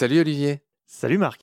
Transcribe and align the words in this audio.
Salut 0.00 0.20
Olivier. 0.20 0.62
Salut 0.86 1.18
Marc. 1.18 1.42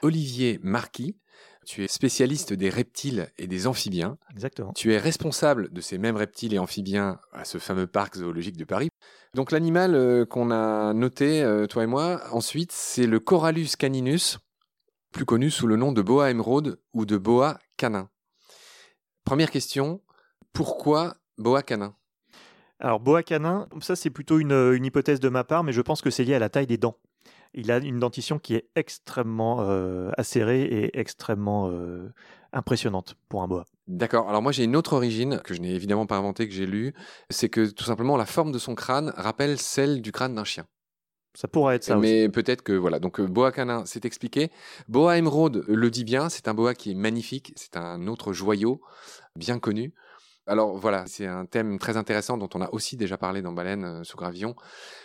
Olivier 0.00 0.58
Marquis, 0.62 1.18
tu 1.66 1.84
es 1.84 1.88
spécialiste 1.88 2.54
des 2.54 2.70
reptiles 2.70 3.30
et 3.36 3.46
des 3.46 3.66
amphibiens. 3.66 4.16
Exactement. 4.30 4.72
Tu 4.72 4.94
es 4.94 4.96
responsable 4.96 5.70
de 5.70 5.82
ces 5.82 5.98
mêmes 5.98 6.16
reptiles 6.16 6.54
et 6.54 6.58
amphibiens 6.58 7.20
à 7.34 7.44
ce 7.44 7.58
fameux 7.58 7.86
parc 7.86 8.16
zoologique 8.16 8.56
de 8.56 8.64
Paris. 8.64 8.88
Donc 9.34 9.52
l'animal 9.52 9.94
euh, 9.94 10.24
qu'on 10.24 10.50
a 10.50 10.94
noté, 10.94 11.42
euh, 11.42 11.66
toi 11.66 11.84
et 11.84 11.86
moi, 11.86 12.22
ensuite, 12.32 12.72
c'est 12.72 13.06
le 13.06 13.20
Corallus 13.20 13.76
caninus, 13.78 14.38
plus 15.12 15.26
connu 15.26 15.50
sous 15.50 15.66
le 15.66 15.76
nom 15.76 15.92
de 15.92 16.00
boa 16.00 16.30
émeraude 16.30 16.80
ou 16.94 17.04
de 17.04 17.18
boa 17.18 17.58
canin. 17.76 18.08
Première 19.26 19.50
question, 19.50 20.00
pourquoi 20.54 21.18
boa 21.36 21.62
canin? 21.62 21.94
Alors 22.78 23.00
boa 23.00 23.22
canin, 23.22 23.68
ça 23.82 23.96
c'est 23.96 24.08
plutôt 24.08 24.38
une, 24.38 24.72
une 24.72 24.86
hypothèse 24.86 25.20
de 25.20 25.28
ma 25.28 25.44
part, 25.44 25.62
mais 25.62 25.72
je 25.72 25.82
pense 25.82 26.00
que 26.00 26.08
c'est 26.08 26.24
lié 26.24 26.36
à 26.36 26.38
la 26.38 26.48
taille 26.48 26.66
des 26.66 26.78
dents 26.78 26.96
il 27.54 27.70
a 27.70 27.78
une 27.78 27.98
dentition 27.98 28.38
qui 28.38 28.54
est 28.54 28.68
extrêmement 28.76 29.58
euh, 29.60 30.10
acérée 30.16 30.62
et 30.62 30.98
extrêmement 30.98 31.70
euh, 31.70 32.12
impressionnante 32.52 33.16
pour 33.28 33.42
un 33.42 33.48
boa. 33.48 33.64
D'accord. 33.86 34.28
Alors 34.28 34.42
moi 34.42 34.52
j'ai 34.52 34.64
une 34.64 34.76
autre 34.76 34.94
origine 34.94 35.40
que 35.44 35.54
je 35.54 35.60
n'ai 35.60 35.74
évidemment 35.74 36.06
pas 36.06 36.16
inventée, 36.16 36.48
que 36.48 36.54
j'ai 36.54 36.66
lue, 36.66 36.94
c'est 37.30 37.48
que 37.48 37.70
tout 37.70 37.84
simplement 37.84 38.16
la 38.16 38.26
forme 38.26 38.52
de 38.52 38.58
son 38.58 38.74
crâne 38.74 39.12
rappelle 39.16 39.58
celle 39.58 40.02
du 40.02 40.12
crâne 40.12 40.34
d'un 40.34 40.44
chien. 40.44 40.66
Ça 41.34 41.46
pourrait 41.46 41.76
être 41.76 41.84
ça 41.84 41.96
Mais 41.96 42.28
peut-être 42.28 42.62
que 42.62 42.72
voilà. 42.72 42.98
Donc 42.98 43.20
euh, 43.20 43.26
boa 43.26 43.52
canin, 43.52 43.84
c'est 43.86 44.04
expliqué. 44.04 44.50
Boa 44.88 45.18
émeraude 45.18 45.64
le 45.68 45.90
dit 45.90 46.02
bien. 46.02 46.28
C'est 46.28 46.48
un 46.48 46.54
boa 46.54 46.74
qui 46.74 46.90
est 46.90 46.94
magnifique. 46.94 47.52
C'est 47.54 47.76
un 47.76 48.08
autre 48.08 48.32
joyau 48.32 48.80
bien 49.36 49.60
connu. 49.60 49.94
Alors 50.48 50.78
voilà, 50.78 51.04
c'est 51.06 51.26
un 51.26 51.44
thème 51.44 51.78
très 51.78 51.98
intéressant 51.98 52.38
dont 52.38 52.48
on 52.54 52.62
a 52.62 52.70
aussi 52.70 52.96
déjà 52.96 53.18
parlé 53.18 53.42
dans 53.42 53.52
Baleine 53.52 53.84
euh, 53.84 54.02
sous 54.02 54.16
gravillon. 54.16 54.56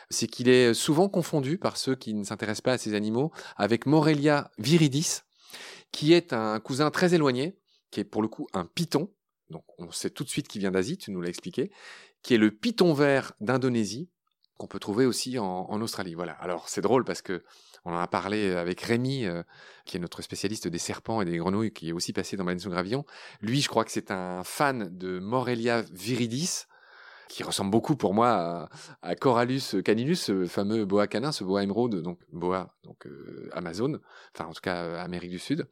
C'est 0.10 0.28
qu'il 0.28 0.48
est 0.48 0.74
souvent 0.74 1.10
confondu 1.10 1.58
par 1.58 1.76
ceux 1.76 1.96
qui 1.96 2.14
ne 2.14 2.24
s'intéressent 2.24 2.62
pas 2.62 2.72
à 2.72 2.78
ces 2.78 2.94
animaux 2.94 3.34
avec 3.58 3.86
Morelia 3.86 4.50
viridis, 4.58 5.20
qui 5.92 6.14
est 6.14 6.32
un 6.32 6.62
cousin 6.62 6.92
très 6.92 7.14
éloigné, 7.14 7.60
qui 7.92 8.00
est 8.00 8.06
pour 8.06 8.22
le 8.22 8.30
coup 8.30 8.48
un 8.54 8.64
python. 8.64 9.12
Donc 9.50 9.66
on 9.80 9.92
sait 9.92 10.10
tout 10.10 10.24
de 10.24 10.30
suite 10.30 10.48
qu'il 10.48 10.62
vient 10.62 10.72
d'Asie, 10.72 10.98
tu 10.98 11.12
nous 11.12 11.20
l'as 11.20 11.28
expliqué, 11.28 11.72
qui 12.22 12.34
est 12.34 12.38
le 12.38 12.52
python 12.52 12.94
vert 12.94 13.34
d'Indonésie, 13.42 14.10
qu'on 14.64 14.68
peut 14.68 14.80
trouver 14.80 15.06
aussi 15.06 15.38
en, 15.40 15.82
Australie. 15.82 16.14
Voilà. 16.14 16.32
Alors 16.34 16.70
c'est 16.70 16.80
drôle 16.80 17.04
parce 17.04 17.22
que 17.22 17.44
on 17.84 17.94
en 17.94 18.00
a 18.00 18.08
parlé 18.08 18.56
avec 18.56 18.80
Rémi, 18.80 19.26
euh, 19.26 19.44
qui 19.84 19.98
est 19.98 20.00
notre 20.00 20.22
spécialiste 20.22 20.70
des 20.70 20.78
serpents 20.78 21.22
et 21.22 21.26
des 21.26 21.38
grenouilles, 21.38 21.74
qui 21.74 21.90
est 21.90 21.92
aussi 21.92 22.14
passé 22.14 22.38
dans 22.38 22.46
Baleine 22.46 22.62
Gravillon. 22.62 23.04
Lui, 23.42 23.60
je 23.60 23.68
crois 23.68 23.84
que 23.84 23.92
c'est 23.92 24.10
un 24.10 24.46
fan 24.46 24.88
de 24.98 25.20
Morelia 25.20 25.82
viridis, 25.92 26.64
qui 27.28 27.44
ressemble 27.44 27.72
beaucoup 27.72 27.98
pour 27.98 28.14
moi 28.14 28.70
à, 29.02 29.16
Corallus 29.16 29.84
caninus, 29.84 30.22
ce 30.22 30.46
fameux 30.46 30.86
boa 30.86 31.08
canin, 31.08 31.34
ce 31.34 31.44
boa 31.44 31.62
émeraude, 31.62 32.02
donc 32.02 32.20
boa, 32.32 32.74
donc 32.86 33.06
euh, 33.06 33.50
Amazon, 33.52 34.00
enfin 34.34 34.50
en 34.50 34.54
tout 34.54 34.62
cas 34.62 34.84
euh, 34.84 35.04
Amérique 35.04 35.32
du 35.32 35.40
Sud. 35.40 35.68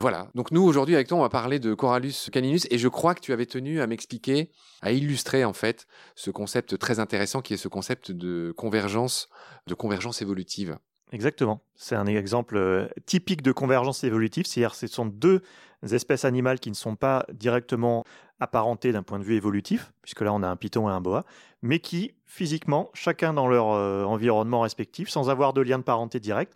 Voilà. 0.00 0.28
Donc 0.34 0.50
nous 0.50 0.62
aujourd'hui 0.62 0.94
avec 0.94 1.08
toi, 1.08 1.18
on 1.18 1.22
va 1.22 1.28
parler 1.28 1.58
de 1.58 1.74
Corallus 1.74 2.30
caninus 2.32 2.66
et 2.70 2.78
je 2.78 2.88
crois 2.88 3.14
que 3.14 3.20
tu 3.20 3.32
avais 3.32 3.46
tenu 3.46 3.80
à 3.80 3.86
m'expliquer, 3.86 4.50
à 4.80 4.92
illustrer 4.92 5.44
en 5.44 5.52
fait 5.52 5.86
ce 6.14 6.30
concept 6.30 6.78
très 6.78 6.98
intéressant 6.98 7.40
qui 7.42 7.54
est 7.54 7.58
ce 7.58 7.68
concept 7.68 8.10
de 8.12 8.52
convergence, 8.56 9.28
de 9.66 9.74
convergence 9.74 10.22
évolutive. 10.22 10.78
Exactement. 11.12 11.62
C'est 11.74 11.94
un 11.94 12.06
exemple 12.06 12.56
euh, 12.56 12.88
typique 13.04 13.42
de 13.42 13.52
convergence 13.52 14.02
évolutive, 14.02 14.46
c'est-à-dire 14.46 14.74
ce 14.74 14.86
sont 14.86 15.04
deux 15.04 15.42
espèces 15.82 16.24
animales 16.24 16.58
qui 16.58 16.70
ne 16.70 16.74
sont 16.74 16.96
pas 16.96 17.26
directement 17.32 18.04
apparentées 18.40 18.92
d'un 18.92 19.02
point 19.02 19.18
de 19.18 19.24
vue 19.24 19.36
évolutif, 19.36 19.92
puisque 20.00 20.22
là 20.22 20.32
on 20.32 20.42
a 20.42 20.48
un 20.48 20.56
python 20.56 20.88
et 20.88 20.92
un 20.92 21.02
boa, 21.02 21.26
mais 21.60 21.80
qui 21.80 22.14
physiquement, 22.24 22.90
chacun 22.94 23.34
dans 23.34 23.46
leur 23.46 23.72
euh, 23.72 24.04
environnement 24.04 24.62
respectif, 24.62 25.10
sans 25.10 25.28
avoir 25.28 25.52
de 25.52 25.60
lien 25.60 25.78
de 25.78 25.84
parenté 25.84 26.18
direct, 26.18 26.54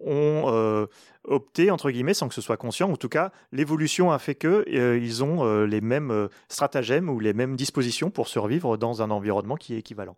ont 0.00 0.44
euh, 0.46 0.86
opté, 1.24 1.70
entre 1.70 1.90
guillemets, 1.90 2.14
sans 2.14 2.28
que 2.28 2.34
ce 2.34 2.40
soit 2.40 2.56
conscient, 2.56 2.90
en 2.90 2.96
tout 2.96 3.08
cas, 3.08 3.32
l'évolution 3.52 4.10
a 4.10 4.18
fait 4.18 4.34
qu'ils 4.34 5.24
ont 5.24 5.64
les 5.64 5.80
mêmes 5.80 6.28
stratagèmes 6.48 7.08
ou 7.08 7.20
les 7.20 7.32
mêmes 7.32 7.56
dispositions 7.56 8.10
pour 8.10 8.28
survivre 8.28 8.76
dans 8.76 9.02
un 9.02 9.10
environnement 9.10 9.56
qui 9.56 9.74
est 9.74 9.78
équivalent. 9.78 10.16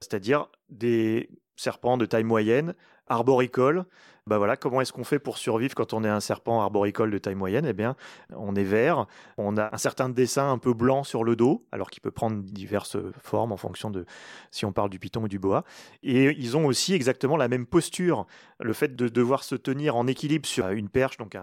C'est-à-dire 0.00 0.48
des 0.70 1.30
serpents 1.56 1.96
de 1.96 2.06
taille 2.06 2.24
moyenne 2.24 2.74
arboricole. 3.06 3.84
Bah 4.28 4.38
voilà, 4.38 4.56
comment 4.56 4.80
est-ce 4.80 4.92
qu'on 4.92 5.02
fait 5.02 5.18
pour 5.18 5.36
survivre 5.36 5.74
quand 5.74 5.92
on 5.92 6.04
est 6.04 6.08
un 6.08 6.20
serpent 6.20 6.60
arboricole 6.60 7.10
de 7.10 7.18
taille 7.18 7.34
moyenne? 7.34 7.66
Eh 7.66 7.72
bien, 7.72 7.96
on 8.36 8.54
est 8.54 8.62
vert, 8.62 9.06
on 9.36 9.56
a 9.56 9.74
un 9.74 9.78
certain 9.78 10.08
dessin 10.08 10.48
un 10.48 10.58
peu 10.58 10.74
blanc 10.74 11.02
sur 11.02 11.24
le 11.24 11.34
dos, 11.34 11.66
alors 11.72 11.90
qu'il 11.90 12.02
peut 12.02 12.12
prendre 12.12 12.40
diverses 12.40 12.96
formes 13.20 13.50
en 13.50 13.56
fonction 13.56 13.90
de 13.90 14.06
si 14.52 14.64
on 14.64 14.70
parle 14.70 14.90
du 14.90 15.00
python 15.00 15.24
ou 15.24 15.28
du 15.28 15.40
boa. 15.40 15.64
Et 16.04 16.36
ils 16.38 16.56
ont 16.56 16.66
aussi 16.66 16.94
exactement 16.94 17.36
la 17.36 17.48
même 17.48 17.66
posture. 17.66 18.26
Le 18.60 18.72
fait 18.72 18.94
de 18.94 19.08
devoir 19.08 19.42
se 19.42 19.56
tenir 19.56 19.96
en 19.96 20.06
équilibre 20.06 20.46
sur 20.46 20.68
une 20.68 20.88
perche, 20.88 21.16
donc 21.16 21.36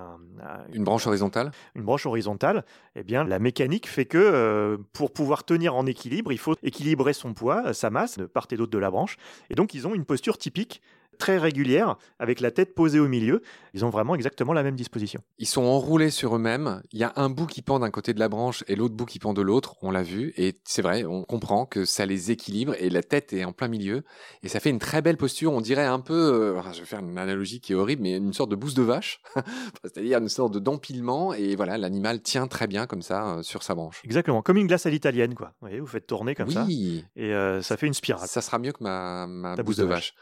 une 0.72 0.86
branche 0.86 1.06
horizontale? 1.06 1.52
Une 1.76 1.84
branche 1.84 2.06
horizontale. 2.06 2.64
Eh 2.96 3.04
bien, 3.04 3.26
la 3.26 3.40
mécanique 3.40 3.90
fait 3.90 4.06
que 4.06 4.18
euh, 4.18 4.78
pour 4.94 5.12
pouvoir 5.12 5.44
tenir 5.44 5.76
en 5.76 5.86
équilibre, 5.86 6.32
il 6.32 6.40
faut 6.40 6.56
équilibrer 6.64 7.12
son 7.12 7.34
poids, 7.34 7.74
sa 7.74 7.90
masse, 7.90 8.18
de 8.18 8.26
part 8.26 8.48
et 8.52 8.56
d'autre 8.56 8.72
de 8.72 8.78
la 8.78 8.90
branche. 8.90 9.18
Et 9.50 9.56
donc, 9.56 9.74
ils 9.74 9.86
ont 9.86 9.94
une 9.94 10.06
posture 10.06 10.38
typique 10.38 10.82
très 11.20 11.38
régulière, 11.38 11.98
avec 12.18 12.40
la 12.40 12.50
tête 12.50 12.74
posée 12.74 13.00
au 13.00 13.08
milieu. 13.08 13.44
Ils 13.76 13.86
ont 13.86 13.90
vraiment 13.90 14.16
exactement 14.16 14.54
la 14.54 14.64
même 14.64 14.76
disposition. 14.76 15.22
Ils 15.38 15.46
sont 15.46 15.62
enroulés 15.62 16.10
sur 16.10 16.36
eux-mêmes. 16.36 16.82
Il 16.92 17.00
y 17.00 17.04
a 17.04 17.14
un 17.18 17.30
bout 17.30 17.46
qui 17.46 17.62
pend 17.62 17.78
d'un 17.80 17.92
côté 17.92 18.16
de 18.16 18.20
la 18.20 18.30
branche 18.30 18.64
et 18.68 18.76
l'autre 18.76 18.96
bout 18.96 19.06
qui 19.06 19.20
pend 19.20 19.34
de 19.34 19.42
l'autre. 19.42 19.76
On 19.84 19.92
l'a 19.92 20.02
vu. 20.02 20.34
Et 20.38 20.60
c'est 20.64 20.82
vrai, 20.82 21.04
on 21.06 21.24
comprend 21.24 21.68
que 21.68 21.86
ça 21.86 22.06
les 22.08 22.32
équilibre 22.32 22.74
et 22.80 22.90
la 22.90 23.04
tête 23.04 23.34
est 23.34 23.44
en 23.44 23.52
plein 23.52 23.68
milieu. 23.68 24.04
Et 24.42 24.48
ça 24.48 24.60
fait 24.60 24.70
une 24.72 24.80
très 24.80 25.02
belle 25.02 25.18
posture. 25.18 25.54
On 25.54 25.62
dirait 25.62 25.86
un 25.86 26.00
peu, 26.00 26.14
euh, 26.58 26.74
je 26.74 26.80
vais 26.80 26.86
faire 26.86 27.00
une 27.00 27.18
analogie 27.18 27.60
qui 27.60 27.74
est 27.74 27.76
horrible, 27.76 28.02
mais 28.02 28.18
une 28.18 28.34
sorte 28.34 28.50
de 28.50 28.56
bouse 28.56 28.74
de 28.74 28.82
vache. 28.82 29.22
C'est-à-dire 29.84 30.18
une 30.18 30.30
sorte 30.30 30.58
d'empilement. 30.58 31.34
Et 31.34 31.56
voilà, 31.56 31.78
l'animal 31.78 32.22
tient 32.22 32.48
très 32.48 32.66
bien 32.66 32.88
comme 32.88 33.02
ça 33.02 33.28
euh, 33.28 33.44
sur 33.44 33.62
sa 33.62 33.76
branche. 33.76 34.02
Exactement. 34.06 34.42
Comme 34.42 34.58
une 34.58 34.68
glace 34.68 34.86
à 34.86 34.90
l'italienne, 34.90 35.36
quoi. 35.36 35.48
Vous 35.60 35.68
voyez, 35.68 35.80
vous 35.80 35.88
faites 35.88 36.08
tourner 36.08 36.34
comme 36.34 36.50
ça. 36.50 36.66
Et 36.70 37.34
euh, 37.34 37.62
ça 37.62 37.78
fait 37.78 37.88
une 37.88 37.94
spirale. 37.94 38.28
Ça 38.28 38.42
sera 38.42 38.58
mieux 38.58 38.72
que 38.72 38.84
ma, 38.84 39.28
ma 39.28 39.56
bouse, 39.58 39.78
de, 39.78 39.84
vache. 39.84 40.14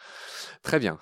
Très 0.63 0.79
bien. 0.79 0.97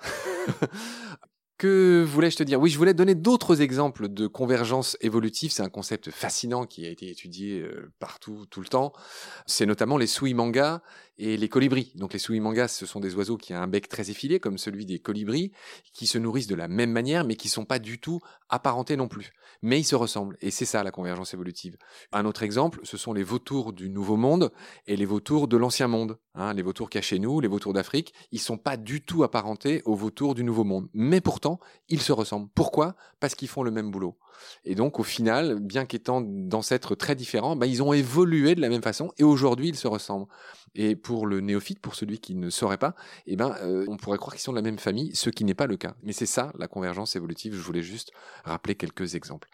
Que 1.58 2.04
voulais-je 2.06 2.36
te 2.36 2.42
dire? 2.42 2.60
Oui, 2.60 2.68
je 2.68 2.76
voulais 2.76 2.92
donner 2.92 3.14
d'autres 3.14 3.62
exemples 3.62 4.10
de 4.10 4.26
convergence 4.26 4.98
évolutive. 5.00 5.50
C'est 5.50 5.62
un 5.62 5.70
concept 5.70 6.10
fascinant 6.10 6.66
qui 6.66 6.84
a 6.84 6.90
été 6.90 7.08
étudié 7.08 7.60
euh, 7.60 7.90
partout, 7.98 8.44
tout 8.50 8.60
le 8.60 8.66
temps. 8.66 8.92
C'est 9.46 9.64
notamment 9.64 9.96
les 9.96 10.06
suimangas 10.06 10.82
et 11.18 11.36
les 11.36 11.48
colibris. 11.48 11.92
Donc 11.94 12.12
les 12.12 12.18
suimangas, 12.18 12.68
ce 12.68 12.84
sont 12.84 13.00
des 13.00 13.14
oiseaux 13.14 13.36
qui 13.36 13.54
ont 13.54 13.58
un 13.58 13.66
bec 13.66 13.88
très 13.88 14.10
effilé, 14.10 14.38
comme 14.38 14.58
celui 14.58 14.84
des 14.84 14.98
colibris, 14.98 15.52
qui 15.94 16.06
se 16.06 16.18
nourrissent 16.18 16.46
de 16.46 16.54
la 16.54 16.68
même 16.68 16.92
manière, 16.92 17.24
mais 17.24 17.36
qui 17.36 17.48
sont 17.48 17.64
pas 17.64 17.78
du 17.78 17.98
tout 17.98 18.20
apparentés 18.48 18.96
non 18.96 19.08
plus. 19.08 19.32
Mais 19.62 19.80
ils 19.80 19.84
se 19.84 19.96
ressemblent, 19.96 20.36
et 20.40 20.50
c'est 20.50 20.66
ça 20.66 20.84
la 20.84 20.90
convergence 20.90 21.32
évolutive. 21.32 21.76
Un 22.12 22.26
autre 22.26 22.42
exemple, 22.42 22.80
ce 22.82 22.96
sont 22.96 23.14
les 23.14 23.22
vautours 23.22 23.72
du 23.72 23.88
Nouveau 23.88 24.16
Monde 24.16 24.52
et 24.86 24.96
les 24.96 25.06
vautours 25.06 25.48
de 25.48 25.56
l'Ancien 25.56 25.88
Monde. 25.88 26.18
Hein, 26.34 26.52
les 26.52 26.62
vautours 26.62 26.90
qu'il 26.90 26.98
y 26.98 27.00
a 27.00 27.02
chez 27.02 27.18
nous, 27.18 27.40
les 27.40 27.48
vautours 27.48 27.72
d'Afrique, 27.72 28.12
ils 28.30 28.40
sont 28.40 28.58
pas 28.58 28.76
du 28.76 29.02
tout 29.02 29.24
apparentés 29.24 29.80
aux 29.86 29.94
vautours 29.94 30.34
du 30.34 30.44
Nouveau 30.44 30.64
Monde. 30.64 30.88
Mais 30.92 31.22
pourtant, 31.22 31.45
ils 31.88 32.00
se 32.00 32.12
ressemblent. 32.12 32.48
Pourquoi? 32.54 32.94
Parce 33.20 33.34
qu'ils 33.34 33.48
font 33.48 33.62
le 33.62 33.70
même 33.70 33.90
boulot. 33.90 34.16
Et 34.64 34.74
donc, 34.74 35.00
au 35.00 35.02
final, 35.02 35.58
bien 35.60 35.86
qu'étant 35.86 36.20
d'ancêtres 36.20 36.94
très 36.94 37.14
différents, 37.14 37.56
bah, 37.56 37.66
ils 37.66 37.82
ont 37.82 37.92
évolué 37.92 38.54
de 38.54 38.60
la 38.60 38.68
même 38.68 38.82
façon 38.82 39.12
et 39.18 39.24
aujourd'hui, 39.24 39.68
ils 39.68 39.76
se 39.76 39.88
ressemblent. 39.88 40.26
Et 40.74 40.94
pour 40.94 41.26
le 41.26 41.40
néophyte, 41.40 41.80
pour 41.80 41.94
celui 41.94 42.18
qui 42.18 42.34
ne 42.34 42.50
saurait 42.50 42.76
pas, 42.76 42.94
eh 43.26 43.36
ben, 43.36 43.54
euh, 43.62 43.86
on 43.88 43.96
pourrait 43.96 44.18
croire 44.18 44.34
qu'ils 44.34 44.42
sont 44.42 44.52
de 44.52 44.56
la 44.58 44.62
même 44.62 44.78
famille, 44.78 45.10
ce 45.14 45.30
qui 45.30 45.44
n'est 45.44 45.54
pas 45.54 45.66
le 45.66 45.76
cas. 45.76 45.94
Mais 46.02 46.12
c'est 46.12 46.26
ça, 46.26 46.52
la 46.58 46.68
convergence 46.68 47.16
évolutive. 47.16 47.54
Je 47.54 47.62
voulais 47.62 47.82
juste 47.82 48.12
rappeler 48.44 48.74
quelques 48.74 49.14
exemples. 49.14 49.48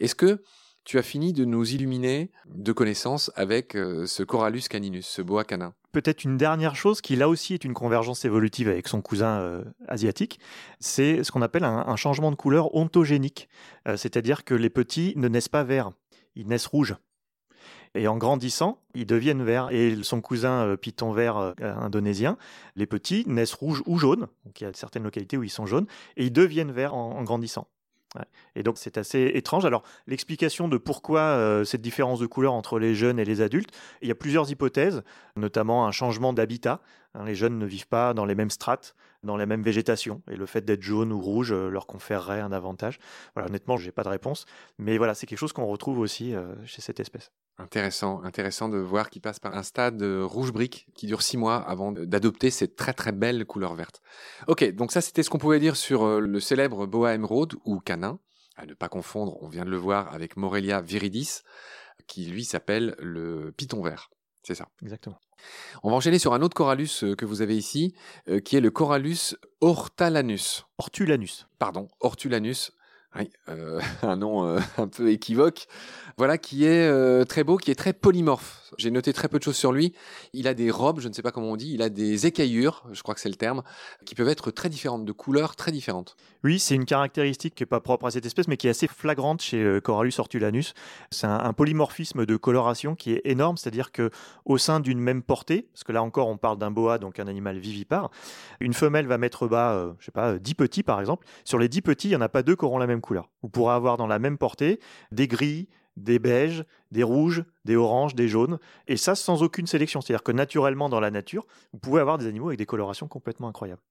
Est-ce 0.00 0.16
que 0.16 0.42
tu 0.84 0.98
as 0.98 1.02
fini 1.02 1.32
de 1.32 1.44
nous 1.44 1.72
illuminer 1.72 2.30
de 2.46 2.72
connaissances 2.72 3.30
avec 3.34 3.74
euh, 3.74 4.06
ce 4.06 4.22
Corallus 4.22 4.62
caninus, 4.68 5.06
ce 5.06 5.22
boa 5.22 5.44
canin 5.44 5.74
peut-être 5.92 6.24
une 6.24 6.36
dernière 6.36 6.74
chose 6.74 7.00
qui 7.00 7.14
là 7.14 7.28
aussi 7.28 7.54
est 7.54 7.62
une 7.62 7.72
convergence 7.72 8.24
évolutive 8.24 8.68
avec 8.68 8.88
son 8.88 9.00
cousin 9.00 9.38
euh, 9.38 9.62
asiatique, 9.86 10.40
c'est 10.80 11.22
ce 11.22 11.30
qu'on 11.30 11.40
appelle 11.40 11.62
un, 11.62 11.94
changement 11.94 12.32
de 12.32 12.36
couleur 12.36 12.74
ontogénique, 12.74 13.48
euh, 13.86 13.96
c'est-à-dire 13.96 14.42
que 14.42 14.54
les 14.54 14.70
petits 14.70 15.12
ne 15.14 15.28
naissent 15.28 15.48
pas 15.48 15.62
verts, 15.62 15.92
ils 16.34 16.48
naissent 16.48 16.66
rouges. 16.66 16.96
Et 17.94 18.08
en 18.08 18.16
grandissant, 18.16 18.82
ils 18.96 19.06
deviennent 19.06 19.44
verts. 19.44 19.68
Et 19.70 19.96
son 20.02 20.20
cousin 20.20 20.76
python 20.76 21.12
vert 21.12 21.54
indonésien, 21.60 22.38
les 22.74 22.86
petits 22.86 23.22
naissent 23.28 23.54
rouges 23.54 23.84
ou 23.86 23.98
jaunes. 23.98 24.26
Donc 24.44 24.60
il 24.60 24.64
y 24.64 24.66
a 24.66 24.72
certaines 24.72 25.04
localités 25.04 25.36
où 25.36 25.44
ils 25.44 25.48
sont 25.48 25.64
jaunes. 25.64 25.86
Et 26.16 26.24
ils 26.24 26.32
deviennent 26.32 26.72
verts 26.72 26.94
en 26.94 27.22
grandissant. 27.22 27.68
Et 28.54 28.62
donc 28.62 28.78
c'est 28.78 28.98
assez 28.98 29.32
étrange. 29.34 29.64
Alors 29.64 29.82
l'explication 30.06 30.68
de 30.68 30.76
pourquoi 30.76 31.20
euh, 31.20 31.64
cette 31.64 31.82
différence 31.82 32.20
de 32.20 32.26
couleur 32.26 32.52
entre 32.52 32.78
les 32.78 32.94
jeunes 32.94 33.18
et 33.18 33.24
les 33.24 33.40
adultes, 33.40 33.70
il 34.02 34.08
y 34.08 34.12
a 34.12 34.14
plusieurs 34.14 34.50
hypothèses, 34.50 35.02
notamment 35.36 35.86
un 35.86 35.92
changement 35.92 36.32
d'habitat. 36.32 36.80
Hein, 37.14 37.24
les 37.24 37.34
jeunes 37.34 37.58
ne 37.58 37.66
vivent 37.66 37.88
pas 37.88 38.14
dans 38.14 38.24
les 38.24 38.34
mêmes 38.34 38.50
strates, 38.50 38.94
dans 39.22 39.36
la 39.36 39.46
même 39.46 39.62
végétation, 39.62 40.22
et 40.30 40.36
le 40.36 40.46
fait 40.46 40.64
d'être 40.64 40.82
jaune 40.82 41.12
ou 41.12 41.20
rouge 41.20 41.52
euh, 41.52 41.68
leur 41.68 41.86
conférerait 41.86 42.40
un 42.40 42.52
avantage. 42.52 42.98
Voilà, 43.34 43.48
honnêtement, 43.48 43.76
j'ai 43.76 43.92
pas 43.92 44.02
de 44.02 44.08
réponse, 44.08 44.46
mais 44.78 44.98
voilà, 44.98 45.14
c'est 45.14 45.26
quelque 45.26 45.38
chose 45.38 45.52
qu'on 45.52 45.66
retrouve 45.66 45.98
aussi 45.98 46.34
euh, 46.34 46.54
chez 46.66 46.82
cette 46.82 47.00
espèce. 47.00 47.30
Intéressant, 47.56 48.20
intéressant 48.24 48.68
de 48.68 48.78
voir 48.78 49.10
qu'il 49.10 49.22
passe 49.22 49.38
par 49.38 49.56
un 49.56 49.62
stade 49.62 50.02
rouge 50.02 50.52
brique 50.52 50.88
qui 50.96 51.06
dure 51.06 51.22
six 51.22 51.36
mois 51.36 51.56
avant 51.56 51.92
d'adopter 51.92 52.50
cette 52.50 52.74
très 52.74 52.92
très 52.92 53.12
belle 53.12 53.44
couleur 53.44 53.74
verte. 53.74 54.02
Ok, 54.48 54.68
donc 54.72 54.90
ça 54.90 55.00
c'était 55.00 55.22
ce 55.22 55.30
qu'on 55.30 55.38
pouvait 55.38 55.60
dire 55.60 55.76
sur 55.76 56.02
euh, 56.02 56.18
le 56.18 56.40
célèbre 56.40 56.86
Boa 56.86 57.14
Emerald 57.14 57.54
ou 57.64 57.78
Canin. 57.78 58.18
À 58.56 58.66
ne 58.66 58.74
pas 58.74 58.88
confondre, 58.88 59.40
on 59.40 59.48
vient 59.48 59.64
de 59.64 59.70
le 59.70 59.76
voir 59.76 60.12
avec 60.12 60.36
Morelia 60.36 60.80
viridis, 60.80 61.42
qui 62.08 62.26
lui 62.26 62.44
s'appelle 62.44 62.96
le 62.98 63.52
python 63.56 63.82
vert. 63.82 64.10
C'est 64.42 64.56
ça. 64.56 64.68
Exactement. 64.82 65.18
On 65.82 65.90
va 65.90 65.96
enchaîner 65.96 66.18
sur 66.18 66.34
un 66.34 66.42
autre 66.42 66.54
corallus 66.54 67.04
euh, 67.04 67.14
que 67.14 67.24
vous 67.24 67.40
avez 67.40 67.56
ici, 67.56 67.94
euh, 68.28 68.40
qui 68.40 68.56
est 68.56 68.60
le 68.60 68.70
corallus 68.70 69.36
hortalanus. 69.60 70.66
Hortulanus. 70.78 71.46
Pardon, 71.58 71.88
hortulanus. 72.00 72.72
Oui, 73.16 73.30
euh, 73.48 73.80
un 74.02 74.16
nom 74.16 74.44
euh, 74.46 74.58
un 74.78 74.88
peu 74.88 75.10
équivoque. 75.10 75.66
Voilà, 76.16 76.38
qui 76.38 76.64
est 76.64 76.86
euh, 76.88 77.24
très 77.24 77.42
beau, 77.42 77.56
qui 77.56 77.70
est 77.70 77.74
très 77.74 77.92
polymorphe. 77.92 78.60
J'ai 78.78 78.90
noté 78.90 79.12
très 79.12 79.28
peu 79.28 79.38
de 79.38 79.44
choses 79.44 79.56
sur 79.56 79.72
lui. 79.72 79.94
Il 80.32 80.46
a 80.48 80.54
des 80.54 80.70
robes, 80.70 81.00
je 81.00 81.08
ne 81.08 81.12
sais 81.12 81.22
pas 81.22 81.30
comment 81.32 81.50
on 81.50 81.56
dit, 81.56 81.72
il 81.74 81.82
a 81.82 81.88
des 81.88 82.26
écaillures, 82.26 82.84
je 82.92 83.02
crois 83.02 83.14
que 83.14 83.20
c'est 83.20 83.28
le 83.28 83.34
terme, 83.36 83.62
qui 84.04 84.14
peuvent 84.14 84.28
être 84.28 84.50
très 84.50 84.68
différentes, 84.68 85.04
de 85.04 85.12
couleurs 85.12 85.54
très 85.56 85.72
différentes. 85.72 86.16
Oui, 86.42 86.58
c'est 86.58 86.74
une 86.74 86.84
caractéristique 86.84 87.54
qui 87.54 87.62
n'est 87.62 87.68
pas 87.68 87.80
propre 87.80 88.06
à 88.06 88.10
cette 88.10 88.26
espèce, 88.26 88.48
mais 88.48 88.56
qui 88.56 88.66
est 88.66 88.70
assez 88.70 88.88
flagrante 88.88 89.42
chez 89.42 89.78
Corallus 89.82 90.12
hortulanus. 90.18 90.74
C'est 91.10 91.26
un, 91.26 91.38
un, 91.38 91.52
polymorphisme 91.52 92.26
de 92.26 92.36
coloration 92.36 92.94
qui 92.94 93.12
est 93.12 93.22
énorme, 93.24 93.56
c'est-à-dire 93.56 93.92
que 93.92 94.10
au 94.44 94.58
sein 94.58 94.80
d'une 94.80 95.00
même 95.00 95.22
portée, 95.22 95.68
parce 95.72 95.84
que 95.84 95.92
là 95.92 96.02
encore 96.02 96.28
on 96.28 96.36
parle 96.36 96.58
d'un 96.58 96.70
boa, 96.70 96.98
donc 96.98 97.18
un 97.20 97.28
animal 97.28 97.58
vivipare, 97.58 98.10
une 98.60 98.74
femelle 98.74 99.06
va 99.06 99.18
mettre 99.18 99.46
bas, 99.46 99.94
je 100.00 100.04
sais 100.04 100.12
pas, 100.12 100.38
10 100.38 100.54
petits 100.54 100.82
par 100.82 101.00
exemple. 101.00 101.26
Sur 101.44 101.58
les 101.58 101.68
10 101.68 101.82
petits, 101.82 102.08
il 102.08 102.12
n'y 102.12 102.16
en 102.16 102.20
a 102.20 102.28
pas 102.28 102.42
deux 102.42 102.56
qui 102.56 102.64
auront 102.64 102.78
la 102.78 102.86
même 102.86 103.00
couleur. 103.04 103.30
Vous 103.42 103.48
pourrez 103.48 103.74
avoir 103.74 103.96
dans 103.96 104.06
la 104.06 104.18
même 104.18 104.38
portée 104.38 104.80
des 105.12 105.28
gris, 105.28 105.68
des 105.96 106.18
beiges, 106.18 106.64
des 106.90 107.02
rouges, 107.02 107.44
des 107.64 107.76
oranges, 107.76 108.14
des 108.14 108.28
jaunes, 108.28 108.58
et 108.88 108.96
ça 108.96 109.14
sans 109.14 109.42
aucune 109.42 109.66
sélection. 109.66 110.00
C'est-à-dire 110.00 110.22
que 110.22 110.32
naturellement 110.32 110.88
dans 110.88 111.00
la 111.00 111.10
nature, 111.10 111.46
vous 111.72 111.78
pouvez 111.78 112.00
avoir 112.00 112.18
des 112.18 112.26
animaux 112.26 112.48
avec 112.48 112.58
des 112.58 112.66
colorations 112.66 113.08
complètement 113.08 113.48
incroyables. 113.48 113.82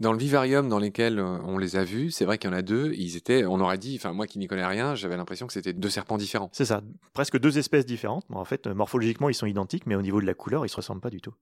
Dans 0.00 0.12
le 0.12 0.18
vivarium 0.18 0.68
dans 0.68 0.78
lesquels 0.78 1.18
euh, 1.18 1.38
on 1.44 1.56
les 1.56 1.76
a 1.76 1.84
vus, 1.84 2.10
c'est 2.10 2.26
vrai 2.26 2.36
qu'il 2.36 2.50
y 2.50 2.52
en 2.52 2.56
a 2.56 2.62
deux. 2.62 2.92
Ils 2.94 3.16
étaient, 3.16 3.44
on 3.46 3.58
aurait 3.60 3.78
dit, 3.78 3.96
enfin 3.98 4.12
moi 4.12 4.26
qui 4.26 4.38
n'y 4.38 4.46
connais 4.46 4.66
rien, 4.66 4.94
j'avais 4.94 5.16
l'impression 5.16 5.46
que 5.46 5.52
c'était 5.52 5.72
deux 5.72 5.88
serpents 5.88 6.18
différents. 6.18 6.50
C'est 6.52 6.66
ça, 6.66 6.82
presque 7.14 7.38
deux 7.38 7.58
espèces 7.58 7.86
différentes. 7.86 8.24
En 8.30 8.44
fait, 8.44 8.66
morphologiquement, 8.66 9.30
ils 9.30 9.34
sont 9.34 9.46
identiques, 9.46 9.86
mais 9.86 9.94
au 9.94 10.02
niveau 10.02 10.20
de 10.20 10.26
la 10.26 10.34
couleur, 10.34 10.66
ils 10.66 10.68
se 10.68 10.76
ressemblent 10.76 11.00
pas 11.00 11.10
du 11.10 11.20
tout. 11.20 11.34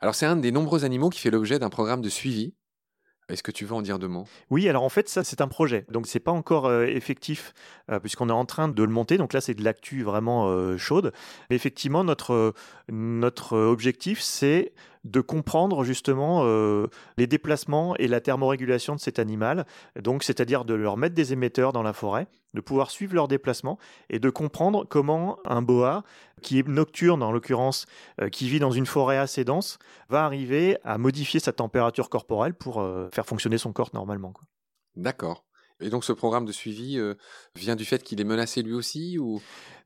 Alors 0.00 0.14
c'est 0.14 0.26
un 0.26 0.36
des 0.36 0.52
nombreux 0.52 0.84
animaux 0.84 1.10
qui 1.10 1.20
fait 1.20 1.30
l'objet 1.30 1.58
d'un 1.58 1.70
programme 1.70 2.00
de 2.00 2.08
suivi 2.08 2.54
est-ce 3.28 3.42
que 3.42 3.50
tu 3.50 3.64
veux 3.64 3.72
en 3.72 3.82
dire 3.82 3.98
deux 3.98 4.08
mots? 4.08 4.26
Oui, 4.50 4.68
alors 4.68 4.82
en 4.82 4.88
fait, 4.88 5.08
ça, 5.08 5.24
c'est 5.24 5.40
un 5.40 5.48
projet. 5.48 5.86
Donc, 5.90 6.06
c'est 6.06 6.20
pas 6.20 6.32
encore 6.32 6.66
euh, 6.66 6.84
effectif 6.84 7.54
euh, 7.90 7.98
puisqu'on 7.98 8.28
est 8.28 8.32
en 8.32 8.44
train 8.44 8.68
de 8.68 8.82
le 8.82 8.90
monter. 8.90 9.16
Donc 9.16 9.32
là, 9.32 9.40
c'est 9.40 9.54
de 9.54 9.64
l'actu 9.64 10.02
vraiment 10.02 10.48
euh, 10.48 10.76
chaude. 10.76 11.12
Mais 11.48 11.56
effectivement, 11.56 12.04
notre, 12.04 12.52
notre 12.88 13.56
objectif, 13.56 14.20
c'est 14.20 14.72
de 15.04 15.20
comprendre 15.20 15.84
justement 15.84 16.44
les 17.16 17.26
déplacements 17.26 17.94
et 17.96 18.08
la 18.08 18.20
thermorégulation 18.20 18.94
de 18.94 19.00
cet 19.00 19.18
animal. 19.18 19.66
Donc, 20.00 20.24
c'est-à-dire 20.24 20.64
de 20.64 20.74
leur 20.74 20.96
mettre 20.96 21.14
des 21.14 21.32
émetteurs 21.32 21.72
dans 21.72 21.82
la 21.82 21.92
forêt, 21.92 22.26
de 22.54 22.60
pouvoir 22.60 22.90
suivre 22.90 23.14
leurs 23.14 23.28
déplacements 23.28 23.78
et 24.08 24.18
de 24.18 24.30
comprendre 24.30 24.86
comment 24.88 25.38
un 25.44 25.60
boa, 25.60 26.04
qui 26.40 26.58
est 26.58 26.66
nocturne 26.66 27.22
en 27.22 27.32
l'occurrence, 27.32 27.86
qui 28.32 28.48
vit 28.48 28.60
dans 28.60 28.70
une 28.70 28.86
forêt 28.86 29.18
assez 29.18 29.44
dense, 29.44 29.78
va 30.08 30.24
arriver 30.24 30.78
à 30.84 30.96
modifier 30.98 31.40
sa 31.40 31.52
température 31.52 32.08
corporelle 32.08 32.54
pour 32.54 32.84
faire 33.12 33.26
fonctionner 33.26 33.58
son 33.58 33.72
corps 33.72 33.90
normalement. 33.92 34.32
D'accord. 34.96 35.44
Et 35.84 35.90
donc 35.90 36.04
ce 36.04 36.12
programme 36.12 36.46
de 36.46 36.52
suivi 36.52 36.98
euh, 36.98 37.14
vient 37.54 37.76
du 37.76 37.84
fait 37.84 38.02
qu'il 38.02 38.20
est 38.20 38.24
menacé 38.24 38.62
lui 38.62 38.72
aussi 38.72 39.18
ou? 39.18 39.40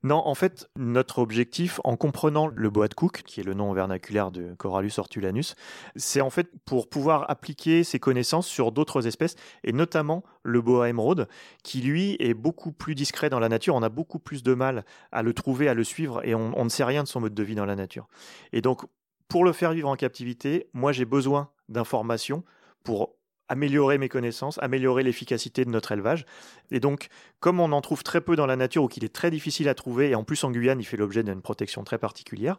Non, 0.04 0.22
en 0.24 0.36
fait, 0.36 0.70
notre 0.76 1.18
objectif, 1.18 1.80
en 1.82 1.96
comprenant 1.96 2.46
le 2.46 2.70
boa 2.70 2.86
de 2.86 2.94
Cook, 2.94 3.24
qui 3.26 3.40
est 3.40 3.42
le 3.42 3.54
nom 3.54 3.72
vernaculaire 3.72 4.30
de 4.30 4.54
Corallus 4.54 4.92
hortulanus, 4.96 5.56
c'est 5.96 6.20
en 6.20 6.30
fait 6.30 6.52
pour 6.64 6.88
pouvoir 6.88 7.28
appliquer 7.28 7.82
ces 7.82 7.98
connaissances 7.98 8.46
sur 8.46 8.70
d'autres 8.70 9.08
espèces, 9.08 9.34
et 9.64 9.72
notamment 9.72 10.22
le 10.44 10.62
boa 10.62 10.88
émeraude, 10.88 11.26
qui 11.64 11.80
lui 11.80 12.16
est 12.20 12.34
beaucoup 12.34 12.70
plus 12.70 12.94
discret 12.94 13.28
dans 13.28 13.40
la 13.40 13.48
nature. 13.48 13.74
On 13.74 13.82
a 13.82 13.88
beaucoup 13.88 14.20
plus 14.20 14.44
de 14.44 14.54
mal 14.54 14.84
à 15.10 15.24
le 15.24 15.34
trouver, 15.34 15.68
à 15.68 15.74
le 15.74 15.82
suivre, 15.82 16.24
et 16.24 16.32
on 16.36 16.64
ne 16.64 16.68
sait 16.68 16.84
rien 16.84 17.02
de 17.02 17.08
son 17.08 17.20
mode 17.20 17.34
de 17.34 17.42
vie 17.42 17.56
dans 17.56 17.66
la 17.66 17.74
nature. 17.74 18.06
Et 18.52 18.60
donc, 18.60 18.82
pour 19.26 19.44
le 19.44 19.52
faire 19.52 19.72
vivre 19.72 19.88
en 19.88 19.96
captivité, 19.96 20.70
moi 20.74 20.92
j'ai 20.92 21.06
besoin 21.06 21.50
d'informations 21.68 22.44
pour 22.84 23.17
améliorer 23.48 23.98
mes 23.98 24.08
connaissances, 24.08 24.58
améliorer 24.62 25.02
l'efficacité 25.02 25.64
de 25.64 25.70
notre 25.70 25.92
élevage. 25.92 26.24
Et 26.70 26.80
donc, 26.80 27.08
comme 27.40 27.60
on 27.60 27.72
en 27.72 27.80
trouve 27.80 28.02
très 28.02 28.20
peu 28.20 28.36
dans 28.36 28.46
la 28.46 28.56
nature 28.56 28.84
ou 28.84 28.88
qu'il 28.88 29.04
est 29.04 29.14
très 29.14 29.30
difficile 29.30 29.68
à 29.68 29.74
trouver, 29.74 30.10
et 30.10 30.14
en 30.14 30.24
plus 30.24 30.42
en 30.44 30.50
Guyane, 30.50 30.80
il 30.80 30.84
fait 30.84 30.96
l'objet 30.96 31.22
d'une 31.22 31.42
protection 31.42 31.84
très 31.84 31.98
particulière. 31.98 32.56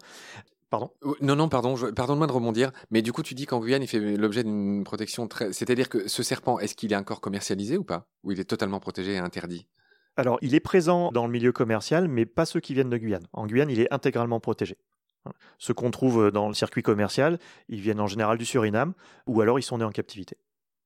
Pardon? 0.70 0.92
Non, 1.22 1.36
non, 1.36 1.50
pardon, 1.50 1.76
pardonne-moi 1.96 2.28
de 2.28 2.32
rebondir, 2.32 2.72
mais 2.92 3.02
du 3.02 3.12
coup, 3.12 3.24
tu 3.24 3.34
dis 3.34 3.48
qu'en 3.48 3.60
Guyane, 3.60 3.82
il 3.82 3.88
fait 3.88 4.18
l'objet 4.18 4.44
d'une 4.44 4.84
protection 4.84 5.28
très. 5.28 5.52
C'est-à-dire 5.52 5.90
que 5.90 6.08
ce 6.08 6.22
serpent, 6.22 6.60
est-ce 6.60 6.76
qu'il 6.76 6.94
est 6.94 6.96
encore 6.96 7.22
commercialisé 7.22 7.78
ou 7.78 7.84
pas? 7.84 8.08
Ou 8.24 8.34
il 8.34 8.40
est 8.40 8.46
totalement 8.46 8.80
protégé 8.80 9.14
et 9.14 9.18
interdit? 9.18 9.68
Alors, 10.16 10.38
il 10.42 10.54
est 10.54 10.60
présent 10.60 11.12
dans 11.12 11.26
le 11.26 11.32
milieu 11.32 11.52
commercial, 11.52 12.08
mais 12.08 12.26
pas 12.26 12.46
ceux 12.46 12.60
qui 12.60 12.74
viennent 12.74 12.90
de 12.90 12.98
Guyane. 12.98 13.26
En 13.34 13.48
Guyane, 13.48 13.70
il 13.70 13.80
est 13.80 13.92
intégralement 13.92 14.40
protégé. 14.40 14.78
Ceux 15.58 15.74
qu'on 15.74 15.92
trouve 15.92 16.32
dans 16.32 16.48
le 16.48 16.54
circuit 16.54 16.84
commercial, 16.84 17.40
ils 17.68 17.82
viennent 17.82 18.00
en 18.00 18.08
général 18.08 18.38
du 18.38 18.46
Suriname, 18.46 18.94
ou 19.28 19.42
alors 19.42 19.60
ils 19.60 19.64
sont 19.64 19.78
nés 19.78 19.86
en 19.86 19.92
captivité. 19.92 20.38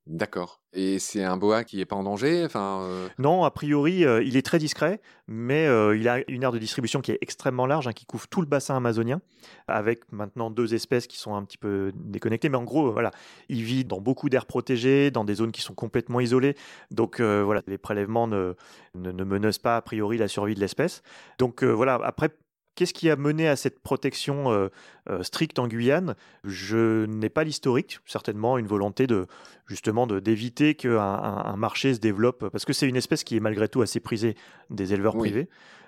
D'accord. 0.05 0.59
Et 0.73 0.99
c'est 0.99 1.23
un 1.23 1.37
boa 1.37 1.63
qui 1.63 1.77
n'est 1.77 1.85
pas 1.85 1.95
en 1.95 2.03
danger 2.03 2.43
enfin, 2.43 2.81
euh 2.83 3.07
Non, 3.19 3.45
a 3.45 3.51
priori, 3.51 4.03
euh, 4.03 4.21
il 4.21 4.35
est 4.35 4.41
très 4.41 4.59
discret, 4.59 4.99
mais 5.27 5.65
euh, 5.65 5.95
il 5.95 6.09
a 6.09 6.29
une 6.29 6.43
aire 6.43 6.51
de 6.51 6.57
distribution 6.57 6.99
qui 6.99 7.11
est 7.11 7.19
extrêmement 7.21 7.65
large, 7.65 7.87
hein, 7.87 7.93
qui 7.93 8.05
couvre 8.05 8.27
tout 8.27 8.41
le 8.41 8.47
bassin 8.47 8.75
amazonien, 8.75 9.21
avec 9.67 10.01
maintenant 10.11 10.49
deux 10.49 10.73
espèces 10.73 11.07
qui 11.07 11.17
sont 11.17 11.35
un 11.35 11.45
petit 11.45 11.57
peu 11.57 11.93
déconnectées. 11.95 12.49
Mais 12.49 12.57
en 12.57 12.63
gros, 12.63 12.91
voilà, 12.91 13.11
il 13.47 13.63
vit 13.63 13.85
dans 13.85 14.01
beaucoup 14.01 14.27
d'aires 14.27 14.45
protégées, 14.45 15.09
dans 15.09 15.23
des 15.23 15.35
zones 15.35 15.53
qui 15.53 15.61
sont 15.61 15.75
complètement 15.75 16.19
isolées. 16.19 16.55
Donc 16.91 17.21
voilà, 17.21 17.61
les 17.67 17.77
prélèvements 17.77 18.27
ne, 18.27 18.55
ne, 18.95 19.11
ne, 19.11 19.23
menacent 19.23 19.59
pas 19.59 19.77
a 19.77 19.81
priori 19.81 20.17
la 20.17 20.27
survie 20.27 20.55
de 20.55 20.59
l'espèce. 20.59 21.01
Donc 21.39 21.63
voilà, 21.63 21.97
après, 22.03 22.29
Qu'est-ce 22.75 22.93
qui 22.93 23.09
a 23.09 23.15
mené 23.15 23.47
à 23.47 23.55
cette 23.55 23.81
protection 23.81 24.51
euh, 24.51 24.69
euh, 25.09 25.21
stricte 25.21 25.59
en 25.59 25.67
Guyane? 25.67 26.15
Je 26.43 27.05
n'ai 27.05 27.29
pas 27.29 27.43
l'historique, 27.43 27.99
certainement 28.05 28.57
une 28.57 28.67
volonté 28.67 29.05
de 29.05 29.27
justement 29.67 30.07
d'éviter 30.07 30.75
qu'un 30.75 30.99
un, 30.99 31.55
marché 31.55 31.93
se 31.93 31.99
développe, 31.99 32.49
parce 32.49 32.65
que 32.65 32.73
c'est 32.73 32.87
une 32.87 32.95
espèce 32.95 33.23
qui 33.23 33.37
est 33.37 33.39
malgré 33.39 33.67
tout 33.67 33.81
assez 33.81 33.99
prisée 33.99 34.35
des 34.69 34.93
éleveurs 34.93 35.15
privés. 35.17 35.47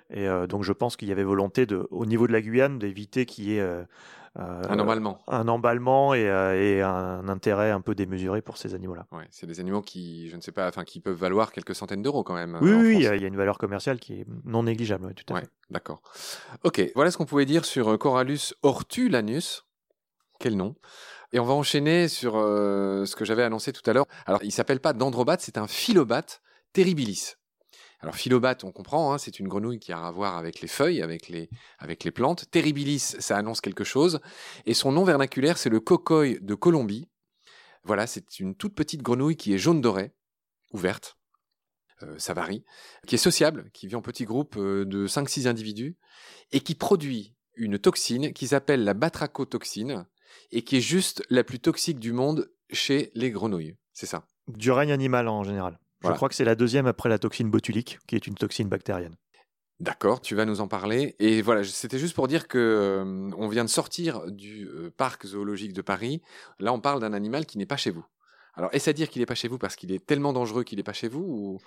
Et 0.09 0.27
euh, 0.27 0.47
donc 0.47 0.63
je 0.63 0.71
pense 0.71 0.97
qu'il 0.97 1.07
y 1.07 1.11
avait 1.11 1.23
volonté 1.23 1.65
de, 1.65 1.87
au 1.89 2.05
niveau 2.05 2.27
de 2.27 2.31
la 2.31 2.41
Guyane 2.41 2.77
d'éviter 2.77 3.25
qu'il 3.25 3.45
y 3.45 3.57
ait 3.57 3.85
euh, 4.37 4.61
un 4.67 4.79
emballement. 4.79 5.17
Un 5.27 5.47
emballement 5.47 6.13
et, 6.13 6.29
euh, 6.29 6.61
et, 6.61 6.81
un 6.81 7.27
intérêt 7.29 7.71
un 7.71 7.79
peu 7.79 7.95
démesuré 7.95 8.41
pour 8.41 8.57
ces 8.57 8.75
animaux-là. 8.75 9.07
Ouais, 9.13 9.27
c'est 9.31 9.47
des 9.47 9.61
animaux 9.61 9.81
qui, 9.81 10.29
je 10.29 10.35
ne 10.35 10.41
sais 10.41 10.51
pas, 10.51 10.67
enfin, 10.67 10.83
qui 10.83 10.99
peuvent 10.99 11.15
valoir 11.15 11.53
quelques 11.53 11.73
centaines 11.73 12.01
d'euros 12.01 12.23
quand 12.23 12.33
même. 12.33 12.57
Oui, 12.61 12.73
oui, 12.73 12.95
il 12.97 13.01
y 13.03 13.07
a 13.07 13.27
une 13.27 13.37
valeur 13.37 13.57
commerciale 13.57 13.97
qui 13.97 14.13
est 14.13 14.25
non 14.43 14.63
négligeable, 14.63 15.13
tout 15.13 15.33
à 15.33 15.37
ouais, 15.37 15.47
D'accord. 15.69 16.01
Ok, 16.63 16.81
voilà 16.95 17.11
ce 17.11 17.17
qu'on 17.17 17.25
pouvait 17.25 17.45
dire 17.45 17.63
sur 17.63 17.93
euh, 17.93 17.97
Corallus 17.97 18.53
hortulanus. 18.61 19.65
Quel 20.39 20.57
nom 20.57 20.75
et 21.33 21.39
on 21.39 21.43
va 21.43 21.53
enchaîner 21.53 22.07
sur 22.07 22.35
ce 22.35 23.15
que 23.15 23.25
j'avais 23.25 23.43
annoncé 23.43 23.73
tout 23.73 23.81
à 23.89 23.93
l'heure. 23.93 24.05
Alors, 24.25 24.41
il 24.43 24.53
s'appelle 24.53 24.79
pas 24.79 24.93
dendrobate, 24.93 25.41
c'est 25.41 25.57
un 25.57 25.67
philobate 25.67 26.41
terribilis. 26.71 27.35
Alors 28.05 28.17
philobate, 28.17 28.63
on 28.63 28.71
comprend, 28.71 29.13
hein, 29.13 29.17
c'est 29.17 29.39
une 29.39 29.47
grenouille 29.47 29.79
qui 29.79 29.91
a 29.91 30.05
à 30.05 30.11
voir 30.11 30.37
avec 30.37 30.61
les 30.61 30.67
feuilles, 30.67 31.01
avec 31.01 31.27
les, 31.27 31.49
avec 31.79 32.03
les 32.03 32.11
plantes. 32.11 32.45
Terribilis, 32.51 32.99
ça 32.99 33.35
annonce 33.35 33.61
quelque 33.61 33.83
chose. 33.83 34.19
Et 34.67 34.75
son 34.75 34.91
nom 34.91 35.05
vernaculaire, 35.05 35.57
c'est 35.57 35.71
le 35.71 35.79
cocoy 35.79 36.37
de 36.39 36.53
Colombie. 36.53 37.09
Voilà, 37.83 38.05
c'est 38.05 38.39
une 38.39 38.53
toute 38.53 38.75
petite 38.75 39.01
grenouille 39.01 39.37
qui 39.37 39.55
est 39.55 39.57
jaune 39.57 39.81
dorée, 39.81 40.11
ou 40.71 40.77
verte, 40.77 41.17
euh, 42.03 42.13
ça 42.19 42.35
varie, 42.35 42.63
qui 43.07 43.15
est 43.15 43.17
sociable, 43.17 43.71
qui 43.73 43.87
vit 43.87 43.95
en 43.95 44.03
petits 44.03 44.25
groupes 44.25 44.57
euh, 44.57 44.85
de 44.85 45.07
5-6 45.07 45.47
individus, 45.47 45.97
et 46.51 46.59
qui 46.59 46.75
produit 46.75 47.33
une 47.55 47.79
toxine 47.79 48.33
qui 48.33 48.49
s'appelle 48.49 48.83
la 48.83 48.93
batrachotoxine, 48.93 50.05
et 50.51 50.61
qui 50.61 50.77
est 50.77 50.81
juste 50.81 51.23
la 51.31 51.43
plus 51.43 51.59
toxique 51.59 51.99
du 51.99 52.13
monde 52.13 52.51
chez 52.69 53.09
les 53.15 53.31
grenouilles. 53.31 53.77
C'est 53.93 54.05
ça. 54.05 54.27
Du 54.47 54.69
règne 54.69 54.91
animal 54.91 55.27
en 55.27 55.43
général. 55.43 55.79
Je 56.11 56.15
crois 56.15 56.29
que 56.29 56.35
c'est 56.35 56.45
la 56.45 56.55
deuxième 56.55 56.87
après 56.87 57.09
la 57.09 57.19
toxine 57.19 57.49
botulique, 57.49 57.99
qui 58.07 58.15
est 58.15 58.27
une 58.27 58.35
toxine 58.35 58.67
bactérienne. 58.69 59.15
D'accord, 59.81 60.21
tu 60.21 60.35
vas 60.35 60.45
nous 60.45 60.61
en 60.61 60.67
parler. 60.69 61.15
Et 61.19 61.41
voilà, 61.41 61.63
c'était 61.65 61.99
juste 61.99 62.15
pour 62.15 62.29
dire 62.29 62.47
que 62.47 62.57
euh, 62.57 63.31
on 63.37 63.49
vient 63.49 63.65
de 63.65 63.69
sortir 63.69 64.31
du 64.31 64.67
euh, 64.67 64.89
parc 64.95 65.25
zoologique 65.25 65.73
de 65.73 65.81
Paris. 65.81 66.21
Là, 66.59 66.71
on 66.71 66.79
parle 66.79 67.01
d'un 67.01 67.11
animal 67.11 67.45
qui 67.45 67.57
n'est 67.57 67.65
pas 67.65 67.75
chez 67.75 67.91
vous. 67.91 68.05
Alors, 68.53 68.69
est-ce 68.73 68.89
à 68.89 68.93
dire 68.93 69.09
qu'il 69.09 69.21
n'est 69.21 69.25
pas 69.25 69.35
chez 69.35 69.49
vous 69.49 69.57
parce 69.57 69.75
qu'il 69.75 69.91
est 69.91 70.05
tellement 70.05 70.31
dangereux 70.31 70.63
qu'il 70.63 70.77
n'est 70.77 70.83
pas 70.83 70.93
chez 70.93 71.09
vous 71.09 71.21
ou... 71.21 71.57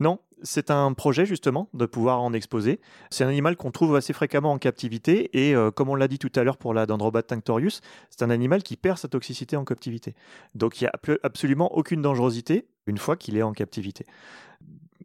Non, 0.00 0.20
c'est 0.42 0.70
un 0.70 0.92
projet 0.92 1.26
justement 1.26 1.68
de 1.74 1.86
pouvoir 1.86 2.20
en 2.22 2.32
exposer. 2.32 2.80
C'est 3.10 3.24
un 3.24 3.28
animal 3.28 3.56
qu'on 3.56 3.70
trouve 3.70 3.96
assez 3.96 4.12
fréquemment 4.12 4.52
en 4.52 4.58
captivité 4.58 5.30
et 5.32 5.54
euh, 5.54 5.70
comme 5.70 5.88
on 5.88 5.94
l'a 5.94 6.08
dit 6.08 6.18
tout 6.18 6.30
à 6.36 6.44
l'heure 6.44 6.56
pour 6.56 6.74
la 6.74 6.86
Dendrobat 6.86 7.22
tinctorius, 7.22 7.80
c'est 8.10 8.22
un 8.22 8.30
animal 8.30 8.62
qui 8.62 8.76
perd 8.76 8.98
sa 8.98 9.08
toxicité 9.08 9.56
en 9.56 9.64
captivité. 9.64 10.14
Donc 10.54 10.80
il 10.80 10.84
n'y 10.84 10.88
a 10.88 10.92
absolument 11.22 11.74
aucune 11.76 12.02
dangerosité 12.02 12.68
une 12.86 12.98
fois 12.98 13.16
qu'il 13.16 13.36
est 13.36 13.42
en 13.42 13.52
captivité. 13.52 14.06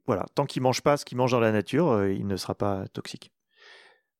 Voilà, 0.05 0.25
tant 0.35 0.45
qu'il 0.45 0.61
mange 0.61 0.81
pas 0.81 0.97
ce 0.97 1.05
qu'il 1.05 1.17
mange 1.17 1.31
dans 1.31 1.39
la 1.39 1.51
nature, 1.51 1.89
euh, 1.89 2.11
il 2.11 2.27
ne 2.27 2.35
sera 2.35 2.55
pas 2.55 2.87
toxique. 2.89 3.31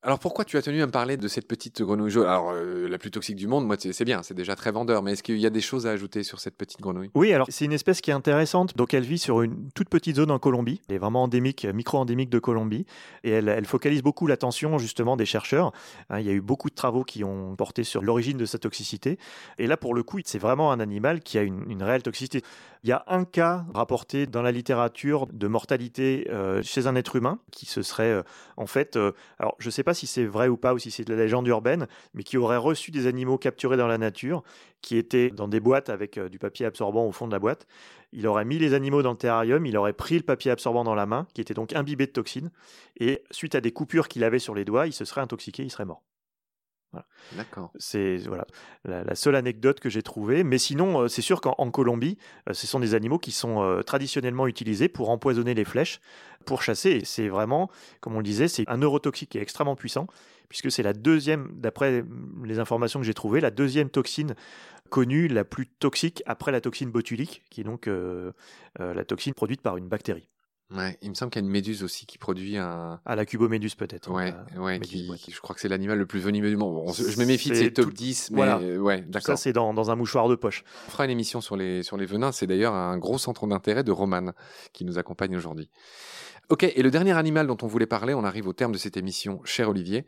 Alors 0.06 0.20
pourquoi 0.20 0.44
tu 0.44 0.58
as 0.58 0.62
tenu 0.62 0.82
à 0.82 0.86
me 0.86 0.92
parler 0.92 1.16
de 1.16 1.30
cette 1.30 1.48
petite 1.48 1.82
grenouille 1.82 2.12
jaune? 2.12 2.28
Alors 2.28 2.52
euh, 2.52 2.90
la 2.90 2.98
plus 2.98 3.10
toxique 3.10 3.38
du 3.38 3.48
monde, 3.48 3.66
moi 3.66 3.78
c'est 3.80 4.04
bien, 4.04 4.22
c'est 4.22 4.34
déjà 4.34 4.54
très 4.54 4.70
vendeur, 4.70 5.02
mais 5.02 5.14
est-ce 5.14 5.24
qu'il 5.24 5.38
y 5.38 5.46
a 5.46 5.50
des 5.50 5.62
choses 5.62 5.88
à 5.88 5.92
ajouter 5.92 6.24
sur 6.24 6.42
cette 6.42 6.58
petite 6.58 6.82
grenouille? 6.82 7.10
Oui, 7.16 7.32
alors 7.32 7.48
c'est 7.50 7.64
une 7.64 7.72
espèce 7.72 8.02
qui 8.02 8.12
est 8.12 8.14
intéressante. 8.14 8.76
Donc 8.76 8.94
elle 8.94 9.06
vit 9.06 9.18
sur 9.18 9.42
une 9.44 9.72
toute 9.72 9.88
petite 9.88 10.18
zone 10.18 10.30
en 10.30 10.40
Colombie. 10.40 10.82
Elle 10.90 10.96
est 10.96 11.00
vraiment 11.00 11.24
endémique, 11.24 11.66
micro-endémique 11.66 12.30
de 12.30 12.40
Colombie, 12.40 12.86
et 13.24 13.32
elle, 13.32 13.66
focalise 13.66 14.04
beaucoup 14.04 14.28
l'attention 14.28 14.78
justement 14.78 15.16
des 15.16 15.26
chercheurs. 15.26 15.72
Hein, 16.10 16.20
il 16.20 16.26
y 16.26 16.30
a 16.30 16.34
eu 16.34 16.42
beaucoup 16.42 16.70
de 16.70 16.76
travaux 16.76 17.06
qui 17.06 17.24
ont 17.24 17.56
porté 17.56 17.86
sur 17.86 18.02
l'origine 18.04 18.38
de 18.38 18.46
sa 18.46 18.60
toxicité. 18.60 19.18
Et 19.58 19.68
là 19.68 19.78
pour 19.78 19.94
le 19.94 20.04
coup, 20.04 20.20
c'est 20.26 20.38
vraiment 20.38 20.74
un 20.74 20.82
animal 20.82 21.22
qui 21.22 21.38
a 21.38 21.44
une, 21.44 21.82
réelle 21.82 22.04
toxicité. 22.04 22.42
Il 22.84 22.90
y 22.90 22.92
a 22.92 23.06
un 23.08 23.24
cas 23.24 23.64
rapporté 23.74 24.28
dans 24.28 24.42
la 24.42 24.52
littérature 24.52 25.28
de 25.28 25.48
mortalité 25.48 26.28
euh, 26.30 26.62
chez 26.62 26.88
un 26.88 26.96
être 26.98 27.16
humain 27.16 27.40
qui 27.52 27.66
se 27.66 27.82
serait 27.82 28.12
euh, 28.12 28.24
en 28.58 28.66
fait, 28.68 29.00
alors 29.40 29.56
je 29.60 29.70
sais 29.70 29.84
pas 29.84 29.93
si 29.94 30.08
c'est 30.08 30.26
vrai 30.26 30.48
ou 30.48 30.58
pas, 30.58 30.74
ou 30.74 30.80
si 30.80 30.92
c'est 30.92 31.04
de 31.04 31.14
la 31.14 31.24
légende 31.24 31.48
urbaine, 31.48 31.88
mais 32.14 32.24
qui 32.24 32.38
aurait 32.38 32.58
reçu 32.58 32.92
des 32.92 33.08
animaux 33.08 33.38
capturés 33.38 33.78
dans 33.78 33.88
la 33.88 33.98
nature, 33.98 34.44
qui 34.82 34.98
étaient 34.98 35.30
dans 35.30 35.48
des 35.48 35.60
boîtes 35.60 35.90
avec 35.90 36.18
euh, 36.18 36.30
du 36.30 36.40
papier 36.40 36.66
absorbant 36.66 37.06
au 37.06 37.12
fond 37.12 37.28
de 37.28 37.32
la 37.32 37.40
boîte. 37.40 37.68
Il 38.12 38.28
aurait 38.28 38.46
mis 38.46 38.60
les 38.60 38.74
animaux 38.74 39.02
dans 39.02 39.12
le 39.12 39.18
terrarium, 39.18 39.66
il 39.66 39.78
aurait 39.78 39.94
pris 39.94 40.18
le 40.18 40.24
papier 40.24 40.52
absorbant 40.52 40.84
dans 40.84 40.96
la 40.96 41.06
main, 41.06 41.28
qui 41.34 41.42
était 41.42 41.54
donc 41.54 41.74
imbibé 41.74 42.06
de 42.06 42.12
toxines, 42.12 42.52
et 43.00 43.24
suite 43.32 43.56
à 43.56 43.62
des 43.62 43.72
coupures 43.72 44.08
qu'il 44.08 44.24
avait 44.24 44.40
sur 44.40 44.54
les 44.54 44.66
doigts, 44.66 44.88
il 44.88 44.94
se 44.94 45.06
serait 45.06 45.22
intoxiqué, 45.22 45.64
il 45.64 45.72
serait 45.72 45.86
mort. 45.86 46.04
D'accord. 47.34 47.72
C'est 47.78 48.18
voilà 48.18 48.46
la, 48.86 49.16
seule 49.16 49.36
anecdote 49.36 49.80
que 49.80 49.90
j'ai 49.90 50.02
trouvée. 50.02 50.44
Mais 50.44 50.58
sinon, 50.58 51.02
euh, 51.02 51.08
c'est 51.08 51.22
sûr 51.22 51.42
qu'en 51.42 51.72
Colombie, 51.72 52.18
euh, 52.50 52.54
ce 52.54 52.68
sont 52.68 52.80
des 52.80 52.96
animaux 52.96 53.20
qui 53.20 53.32
sont 53.32 53.82
traditionnellement 53.86 54.48
utilisés 54.48 54.88
pour 54.88 55.10
empoisonner 55.10 55.54
les 55.54 55.66
flèches, 55.66 56.00
pour 56.46 56.62
chasser. 56.62 57.02
c'est 57.06 57.28
vraiment, 57.28 57.70
comme 58.02 58.16
on 58.16 58.20
le 58.20 58.24
disait, 58.24 58.48
c'est 58.48 58.68
un 58.68 58.78
neurotoxique 58.78 59.30
qui 59.30 59.38
est 59.38 59.42
extrêmement 59.42 59.76
puissant, 59.76 60.08
puisque 60.50 60.72
c'est 60.72 60.84
la 60.84 60.94
deuxième, 60.94 61.50
d'après 61.54 62.04
les 62.44 62.60
informations 62.60 63.00
que 63.00 63.06
j'ai 63.06 63.14
trouvées, 63.14 63.40
la 63.40 63.52
deuxième 63.52 63.90
toxine 63.90 64.36
connue, 64.94 65.28
la 65.28 65.44
plus 65.44 65.66
toxique 65.66 66.22
après 66.28 66.52
la 66.52 66.62
toxine 66.62 66.92
botulique, 66.92 67.42
qui 67.50 67.62
est 67.62 67.64
donc 67.64 67.88
euh, 67.88 68.32
euh, 68.80 68.94
la 68.94 69.04
toxine 69.04 69.34
produite 69.34 69.62
par 69.62 69.76
une 69.78 69.88
bactérie. 69.88 70.30
Ouais, 70.72 70.98
il 71.02 71.10
me 71.10 71.14
semble 71.14 71.30
qu'il 71.30 71.42
y 71.42 71.44
a 71.44 71.46
une 71.46 71.52
méduse 71.52 71.84
aussi 71.84 72.06
qui 72.06 72.18
produit 72.18 72.58
un. 72.58 73.00
Ah, 73.06 73.16
la 73.16 73.26
cuboméduse 73.26 73.76
peut-être. 73.76 74.10
Ouais, 74.10 74.34
ouais, 74.58 74.80
je 74.84 75.40
crois 75.40 75.54
que 75.54 75.62
c'est 75.62 75.68
l'animal 75.68 76.00
le 76.00 76.06
plus 76.06 76.20
venimeux 76.20 76.50
du 76.50 76.58
monde. 76.58 76.92
je 76.96 77.20
me 77.20 77.26
méfie 77.26 77.50
de 77.50 77.56
ces 77.56 77.72
top 77.72 77.94
10, 77.94 78.32
mais 78.32 78.38
voilà. 78.38 78.58
ouais, 78.58 79.02
d'accord. 79.02 79.38
Ça, 79.38 79.38
c'est 79.38 79.54
dans, 79.54 79.74
dans, 79.74 79.92
un 79.92 79.96
mouchoir 79.96 80.28
de 80.30 80.36
poche. 80.36 80.64
On 80.88 80.92
fera 80.92 81.06
une 81.06 81.12
émission 81.12 81.42
sur 81.42 81.56
les, 81.56 81.84
sur 81.84 81.98
les 81.98 82.06
venins. 82.06 82.32
C'est 82.32 82.48
d'ailleurs 82.48 82.74
un 82.74 82.98
gros 82.98 83.20
centre 83.20 83.46
d'intérêt 83.46 83.84
de 83.84 83.92
Roman 83.92 84.32
qui 84.72 84.84
nous 84.84 84.98
accompagne 84.98 85.36
aujourd'hui. 85.36 85.70
Ok, 86.50 86.64
et 86.64 86.82
le 86.82 86.92
dernier 86.92 87.14
animal 87.14 87.48
dont 87.48 87.58
on 87.62 87.68
voulait 87.68 87.86
parler, 87.86 88.14
on 88.14 88.24
arrive 88.24 88.48
au 88.48 88.54
terme 88.54 88.74
de 88.74 88.78
cette 88.78 88.98
émission, 88.98 89.42
cher 89.46 89.70
Olivier, 89.70 90.06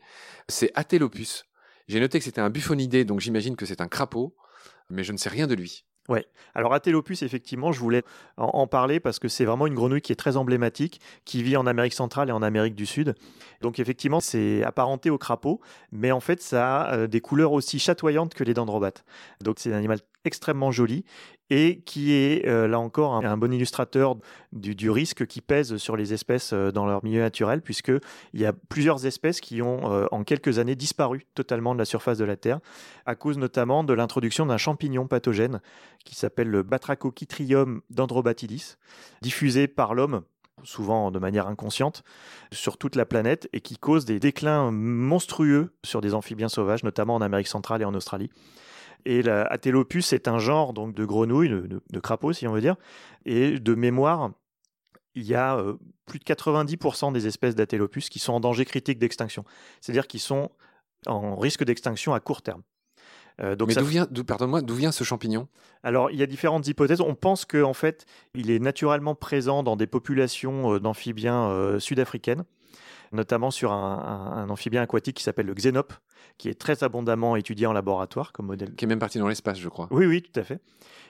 c'est 0.50 0.72
Atelopus. 0.76 1.46
J'ai 1.88 2.00
noté 2.00 2.20
que 2.20 2.26
c'était 2.26 2.42
un 2.42 2.50
buffonidé, 2.50 3.06
donc 3.06 3.20
j'imagine 3.20 3.56
que 3.56 3.66
c'est 3.66 3.80
un 3.80 3.88
crapaud, 3.88 4.36
mais 4.90 5.04
je 5.04 5.14
ne 5.14 5.18
sais 5.18 5.30
rien 5.30 5.48
de 5.48 5.54
lui. 5.56 5.86
Ouais. 6.08 6.28
Alors 6.54 6.74
Atelopus, 6.74 7.24
effectivement, 7.24 7.72
je 7.72 7.80
voulais 7.80 8.04
en, 8.38 8.68
parler 8.68 9.00
parce 9.00 9.18
que 9.18 9.28
c'est 9.28 9.46
vraiment 9.46 9.66
une 9.66 9.74
grenouille 9.74 10.02
qui 10.02 10.12
est 10.12 10.16
très 10.16 10.38
emblématique, 10.38 11.02
qui 11.26 11.42
vit 11.42 11.58
en 11.58 11.66
Amérique 11.66 11.94
centrale 11.94 12.30
et 12.30 12.32
en 12.32 12.44
Amérique 12.44 12.76
du 12.76 12.86
Sud. 12.86 13.16
Donc 13.62 13.80
effectivement, 13.80 14.20
c'est 14.20 14.64
apparenté 14.64 15.10
au 15.10 15.18
crapaud, 15.18 15.62
mais 15.92 16.12
en 16.12 16.20
fait, 16.20 16.42
ça 16.42 16.82
a 16.82 16.96
euh, 16.96 17.08
des 17.08 17.22
couleurs 17.22 17.54
aussi 17.54 17.80
chatoyantes 17.80 18.36
que 18.36 18.44
les 18.44 18.54
dendrobates. 18.54 19.04
Donc 19.42 19.56
c'est 19.58 19.74
un 19.74 19.78
animal 19.78 20.00
extrêmement 20.26 20.72
joli 20.72 21.06
et 21.50 21.82
qui 21.86 22.14
est 22.14 22.48
euh, 22.48 22.68
là 22.68 22.80
encore 22.80 23.14
un, 23.14 23.38
bon 23.38 23.54
illustrateur 23.54 24.16
du, 24.52 24.90
risque 24.90 25.28
qui 25.28 25.42
pèse 25.42 25.78
sur 25.78 25.96
les 25.96 26.14
espèces 26.14 26.54
euh, 26.54 26.72
dans 26.72 26.86
leur 26.86 27.04
milieu 27.04 27.22
naturel, 27.22 27.62
puisqu'il 27.62 28.00
y 28.34 28.46
a 28.46 28.54
plusieurs 28.54 29.06
espèces 29.06 29.42
qui 29.42 29.62
ont 29.62 29.92
euh, 29.92 30.06
en 30.12 30.24
quelques 30.24 30.58
années 30.60 30.76
disparu 30.76 31.26
totalement 31.36 31.74
de 31.74 31.80
la 31.80 31.86
surface 31.86 32.18
de 32.18 32.26
la 32.26 32.36
Terre, 32.36 32.60
à 33.06 33.16
cause 33.16 33.38
notamment 33.38 33.84
de 33.84 33.94
l'introduction 33.94 34.46
d'un 34.46 34.58
champignon 34.58 35.08
pathogène 35.08 35.62
qui 36.04 36.16
s'appelle 36.16 36.48
le 36.48 36.64
Batrachochytrium 36.64 37.82
dendrobatidis, 37.90 38.76
diffusé 39.22 39.68
par 39.68 39.94
l'homme 39.94 40.24
souvent 40.64 41.12
de 41.12 41.20
manière 41.20 41.48
inconsciente, 41.48 42.04
sur 42.52 42.78
toute 42.78 42.96
la 42.96 43.06
planète 43.06 43.48
et 43.54 43.62
qui 43.62 43.78
cause 43.78 44.06
des 44.06 44.20
déclins 44.20 44.72
monstrueux 44.72 45.74
sur 45.84 46.02
des 46.02 46.14
amphibiens 46.14 46.50
sauvages, 46.50 46.84
notamment 46.84 47.16
en 47.16 47.22
Amérique 47.22 47.48
centrale 47.48 47.82
et 47.82 47.86
en 47.86 47.94
Australie. 47.94 48.32
Et 49.06 49.22
la 49.22 49.44
Atelopus 49.44 50.14
est 50.14 50.28
un 50.28 50.40
genre 50.40 50.74
donc 50.74 50.96
de 50.96 51.06
grenouille, 51.06 51.50
de, 51.50 51.82
de, 51.90 52.00
crapaud 52.00 52.34
si 52.34 52.48
on 52.48 52.54
veut 52.54 52.62
dire. 52.62 52.76
Et 53.26 53.60
de 53.60 53.76
mémoire, 53.76 54.32
il 55.16 55.24
y 55.24 55.36
a 55.36 55.58
euh, 55.58 55.76
plus 56.06 56.20
de 56.20 56.26
90% 56.26 57.14
des 57.14 57.28
espèces 57.28 57.56
d'Atelopus 57.56 58.10
qui 58.10 58.20
sont 58.20 58.34
en 58.34 58.40
danger 58.40 58.66
critique 58.66 59.00
d'extinction. 59.00 59.46
C'est-à-dire 59.82 60.08
qu'ils 60.08 60.20
sont 60.20 60.52
en 61.08 61.36
risque 61.36 61.64
d'extinction 61.64 62.14
à 62.14 62.20
court 62.20 62.42
terme. 62.42 62.62
Euh, 63.42 63.56
donc 63.56 63.70
Mais 63.70 63.76
d'où 63.76 63.86
vient, 63.86 64.08
pardonne-moi, 64.28 64.62
d'où 64.62 64.76
vient 64.76 64.92
ce 64.92 65.04
champignon? 65.04 65.48
Alors, 65.84 66.10
il 66.12 66.18
y 66.18 66.24
a 66.24 66.26
différentes 66.26 66.68
hypothèses. 66.68 67.02
On 67.02 67.16
pense 67.16 67.46
qu'en 67.46 67.74
fait, 67.74 68.06
il 68.34 68.50
est 68.50 68.60
naturellement 68.60 69.14
présent 69.14 69.62
dans 69.62 69.76
des 69.76 69.88
populations 69.88 70.74
euh, 70.74 70.80
d'amphibiens 70.80 71.80
sud-africaines 71.80 72.46
notamment 73.12 73.52
sur 73.52 73.72
un, 73.72 74.48
amphibien 74.50 74.82
aquatique 74.82 75.18
qui 75.18 75.24
s'appelle 75.24 75.46
le 75.46 75.54
xénope, 75.54 75.94
qui 76.38 76.50
est 76.50 76.60
très 76.60 76.84
abondamment 76.84 77.36
étudié 77.36 77.68
en 77.68 77.74
laboratoire 77.74 78.32
comme 78.32 78.48
modèle. 78.48 78.76
Qui 78.76 78.86
est 78.86 78.88
même 78.88 79.00
parti 79.00 79.20
dans 79.20 79.28
l'espace, 79.28 79.60
je 79.60 79.70
crois. 79.70 79.88
Oui, 79.92 80.06
oui, 80.06 80.22
tout 80.22 80.40
à 80.40 80.44
fait. 80.44 80.62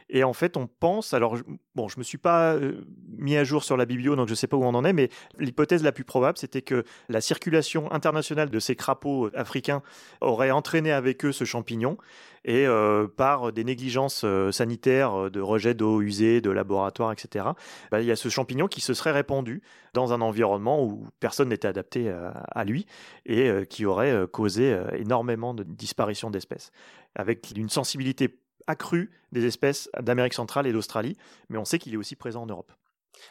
Et 0.10 0.24
en 0.24 0.34
fait, 0.34 0.56
on 0.56 0.68
pense, 0.68 1.14
alors 1.14 1.38
bon, 1.74 1.88
je 1.88 1.98
me 1.98 2.04
suis 2.04 2.20
pas 2.20 2.54
euh, 2.54 2.86
mis 3.18 3.36
à 3.38 3.44
jour 3.44 3.64
sur 3.64 3.78
la 3.78 3.86
biblio, 3.86 4.16
donc 4.16 4.28
je 4.28 4.34
ne 4.34 4.36
sais 4.36 4.48
pas 4.48 4.58
où 4.58 4.64
on 4.64 4.74
en 4.74 4.86
est, 4.86 4.94
mais 4.94 5.10
l'hypothèse 5.40 5.84
la 5.84 5.92
plus 5.92 6.04
probable, 6.04 6.38
c'était 6.38 6.62
que 6.62 6.84
la 7.10 7.22
circulation 7.22 7.92
internationale 7.92 8.50
de 8.50 8.60
ces 8.60 8.76
crapauds 8.76 9.30
africains 9.34 9.82
aurait 10.22 10.52
entraîné 10.52 10.92
avec 10.92 11.26
eux 11.26 11.32
ce 11.32 11.44
champignon, 11.44 11.98
et 12.44 12.68
euh, 12.68 13.08
par 13.08 13.52
des 13.52 13.64
négligences 13.64 14.22
euh, 14.24 14.52
sanitaires, 14.52 15.32
de 15.32 15.42
rejet 15.42 15.74
d'eau 15.74 16.02
usée, 16.02 16.42
de 16.42 16.52
laboratoire, 16.52 17.12
etc. 17.12 17.46
Bah, 17.92 18.02
il 18.02 18.08
y 18.08 18.12
a 18.12 18.16
ce 18.16 18.30
champignon 18.30 18.68
qui 18.68 18.82
se 18.82 18.94
serait 18.94 19.12
répandu 19.12 19.62
dans 19.94 20.14
un 20.14 20.22
environnement 20.22 20.84
où 20.84 21.08
personne 21.20 21.50
n'était 21.50 21.68
adapté 21.68 22.10
à, 22.10 22.64
lui 22.66 22.86
et 23.26 23.50
qui 23.70 23.86
aurait 23.86 24.28
causé 24.30 24.78
énormément 24.94 25.54
de 25.54 25.64
disparition 25.64 26.30
d'espèces, 26.30 26.72
avec 27.16 27.54
une 27.56 27.70
sensibilité 27.70 28.38
accrue 28.68 29.12
des 29.32 29.46
espèces 29.46 29.90
d'Amérique 30.02 30.34
centrale 30.34 30.68
et 30.68 30.74
d'Australie, 30.74 31.18
mais 31.50 31.58
on 31.58 31.66
sait 31.66 31.80
qu'il 31.80 31.94
est 31.94 31.98
aussi 31.98 32.16
présent 32.16 32.44
en 32.44 32.48
Europe. 32.48 32.72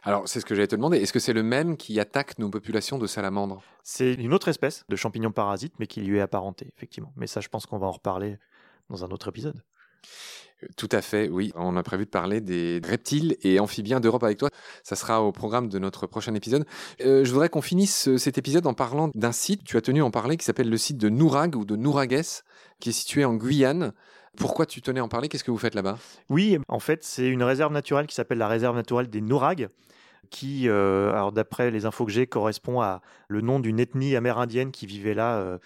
Alors, 0.02 0.28
c'est 0.28 0.40
ce 0.40 0.44
que 0.44 0.54
j'allais 0.54 0.66
te 0.66 0.76
demander. 0.76 0.98
Est-ce 0.98 1.12
que 1.12 1.18
c'est 1.18 1.32
le 1.32 1.42
même 1.42 1.76
qui 1.76 1.98
attaque 1.98 2.38
nos 2.38 2.50
populations 2.50 2.98
de 2.98 3.06
salamandres? 3.06 3.62
C'est 3.82 4.14
une 4.14 4.34
autre 4.34 4.48
espèce 4.48 4.84
de 4.88 4.96
champignon 4.96 5.32
parasite, 5.32 5.74
mais 5.78 5.86
qui 5.86 6.00
lui 6.00 6.18
est 6.18 6.22
apparenté, 6.22 6.70
effectivement. 6.76 7.12
Mais 7.16 7.26
ça, 7.26 7.40
je 7.40 7.48
pense 7.48 7.66
qu'on 7.66 7.78
va 7.78 7.86
en 7.86 7.92
reparler 7.92 8.38
dans 8.90 9.04
un 9.04 9.08
autre 9.08 9.28
épisode. 9.28 9.62
Euh, 10.62 10.66
tout 10.76 10.88
à 10.92 11.00
fait, 11.00 11.28
oui. 11.28 11.52
On 11.54 11.76
a 11.76 11.82
prévu 11.82 12.04
de 12.04 12.10
parler 12.10 12.40
des 12.40 12.80
reptiles 12.84 13.36
et 13.42 13.58
amphibiens 13.60 14.00
d'Europe 14.00 14.24
avec 14.24 14.38
toi. 14.38 14.50
Ça 14.82 14.96
sera 14.96 15.22
au 15.22 15.32
programme 15.32 15.68
de 15.68 15.78
notre 15.78 16.06
prochain 16.06 16.34
épisode. 16.34 16.66
Euh, 17.00 17.24
je 17.24 17.32
voudrais 17.32 17.48
qu'on 17.48 17.62
finisse 17.62 18.14
cet 18.16 18.38
épisode 18.38 18.66
en 18.66 18.74
parlant 18.74 19.10
d'un 19.14 19.32
site, 19.32 19.64
tu 19.64 19.76
as 19.76 19.80
tenu 19.80 20.02
à 20.02 20.04
en 20.04 20.10
parler, 20.10 20.36
qui 20.36 20.44
s'appelle 20.44 20.70
le 20.70 20.76
site 20.76 20.98
de 20.98 21.08
Nourag 21.08 21.56
ou 21.56 21.64
de 21.64 21.76
Nouragues, 21.76 22.22
qui 22.80 22.90
est 22.90 22.92
situé 22.92 23.24
en 23.24 23.34
Guyane. 23.34 23.92
Pourquoi 24.36 24.66
tu 24.66 24.82
tenais 24.82 25.00
à 25.00 25.04
en 25.04 25.08
parler? 25.08 25.28
Qu'est-ce 25.28 25.44
que 25.44 25.50
vous 25.50 25.58
faites 25.58 25.74
là-bas? 25.74 25.98
Oui, 26.28 26.58
en 26.68 26.80
fait, 26.80 27.04
c'est 27.04 27.28
une 27.28 27.42
réserve 27.42 27.72
naturelle 27.72 28.06
qui 28.06 28.14
s'appelle 28.14 28.38
la 28.38 28.48
réserve 28.48 28.76
naturelle 28.76 29.08
des 29.08 29.20
Nouragues 29.20 29.68
qui, 30.30 30.68
euh, 30.68 31.30
d'après 31.30 31.70
les 31.70 31.86
infos 31.86 32.04
que 32.04 32.10
j'ai, 32.10 32.26
correspond 32.26 32.80
à 32.80 33.02
le 33.28 33.40
nom 33.40 33.60
d'une 33.60 33.78
ethnie 33.78 34.16
amérindienne 34.16 34.72
qui 34.72 34.86
vivait 34.86 35.14
là, 35.14 35.36
euh, 35.36 35.58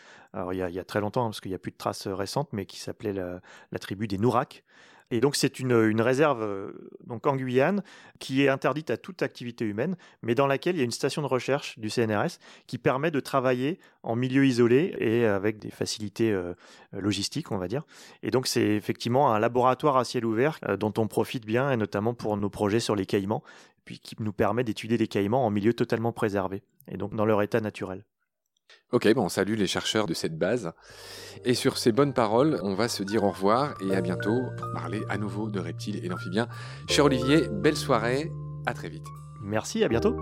il 0.52 0.58
y, 0.58 0.78
a, 0.78 0.84
très 0.84 1.00
longtemps, 1.00 1.24
hein, 1.24 1.28
parce 1.28 1.40
qu'il 1.40 1.50
n'y 1.50 1.54
a 1.54 1.58
plus 1.58 1.70
de 1.70 1.76
traces 1.76 2.06
récentes, 2.06 2.50
mais 2.52 2.66
qui 2.66 2.78
s'appelait 2.78 3.12
la, 3.14 3.40
la, 3.72 3.78
tribu 3.78 4.06
des 4.06 4.18
Nouraks. 4.18 4.64
Et 5.10 5.20
donc 5.20 5.36
c'est 5.36 5.58
une, 5.58 6.00
réserve 6.00 6.42
euh, 6.42 6.72
donc 7.06 7.26
en 7.26 7.36
Guyane 7.36 7.82
qui 8.18 8.42
est 8.42 8.48
interdite 8.48 8.90
à 8.90 8.96
toute 8.96 9.22
activité 9.22 9.64
humaine, 9.64 9.96
mais 10.22 10.34
dans 10.34 10.46
laquelle 10.46 10.76
il 10.76 10.78
y 10.78 10.82
a 10.82 10.84
une 10.84 10.90
station 10.90 11.22
de 11.22 11.26
recherche 11.26 11.78
du 11.78 11.88
CNRS 11.88 12.38
qui 12.66 12.78
permet 12.78 13.10
de 13.10 13.20
travailler 13.20 13.78
en 14.02 14.16
milieu 14.16 14.44
isolé 14.44 14.94
et 14.98 15.24
avec 15.24 15.58
des 15.58 15.70
facilités 15.70 16.30
euh, 16.30 16.54
logistiques, 16.92 17.50
on 17.52 17.58
va 17.58 17.68
dire. 17.68 17.84
Et 18.22 18.30
donc 18.30 18.46
c'est 18.46 18.76
effectivement 18.76 19.32
un 19.32 19.38
laboratoire 19.38 19.96
à 19.96 20.04
ciel 20.04 20.26
ouvert 20.26 20.58
euh, 20.68 20.76
dont 20.76 20.92
on 20.98 21.06
profite 21.06 21.46
bien, 21.46 21.70
et 21.70 21.76
notamment 21.76 22.12
pour 22.12 22.36
nos 22.36 22.50
projets 22.50 22.80
sur 22.80 22.94
les 22.94 23.06
caïmans, 23.06 23.42
puis 23.84 24.00
qui 24.00 24.14
nous 24.20 24.32
permet 24.32 24.64
d'étudier 24.64 24.98
des 24.98 25.08
caïmans 25.08 25.46
en 25.46 25.50
milieu 25.50 25.72
totalement 25.72 26.12
préservé, 26.12 26.62
et 26.90 26.98
donc 26.98 27.14
dans 27.14 27.24
leur 27.24 27.40
état 27.40 27.60
naturel. 27.60 28.04
Ok, 28.92 29.12
bon, 29.14 29.24
on 29.24 29.28
salue 29.28 29.54
les 29.54 29.66
chercheurs 29.66 30.06
de 30.06 30.14
cette 30.14 30.38
base. 30.38 30.72
Et 31.44 31.54
sur 31.54 31.76
ces 31.76 31.92
bonnes 31.92 32.14
paroles, 32.14 32.58
on 32.62 32.74
va 32.74 32.88
se 32.88 33.02
dire 33.02 33.24
au 33.24 33.30
revoir 33.30 33.74
et 33.82 33.94
à 33.94 34.00
bientôt 34.00 34.40
pour 34.56 34.72
parler 34.72 35.02
à 35.08 35.18
nouveau 35.18 35.50
de 35.50 35.60
reptiles 35.60 36.04
et 36.04 36.08
d'amphibiens. 36.08 36.48
Cher 36.88 37.04
Olivier, 37.04 37.48
belle 37.50 37.76
soirée, 37.76 38.32
à 38.66 38.72
très 38.72 38.88
vite. 38.88 39.06
Merci, 39.42 39.84
à 39.84 39.88
bientôt. 39.88 40.16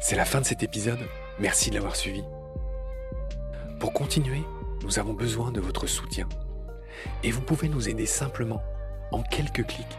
C'est 0.00 0.16
la 0.16 0.24
fin 0.24 0.40
de 0.40 0.46
cet 0.46 0.62
épisode. 0.62 0.98
Merci 1.38 1.70
de 1.70 1.74
l'avoir 1.74 1.96
suivi. 1.96 2.22
Pour 3.80 3.92
continuer, 3.92 4.42
nous 4.82 4.98
avons 4.98 5.12
besoin 5.12 5.50
de 5.50 5.60
votre 5.60 5.86
soutien. 5.86 6.28
Et 7.22 7.30
vous 7.30 7.40
pouvez 7.40 7.68
nous 7.68 7.88
aider 7.88 8.06
simplement 8.06 8.62
en 9.12 9.22
quelques 9.22 9.66
clics 9.66 9.98